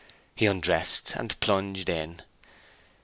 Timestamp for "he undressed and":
0.35-1.39